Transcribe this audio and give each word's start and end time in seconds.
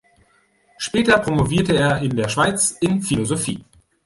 Später 0.79 1.19
promovierte 1.19 1.75
er 1.75 2.01
in 2.01 2.15
der 2.15 2.27
Schweiz 2.27 2.71
in 2.81 3.03
Philosophie. 3.03 3.63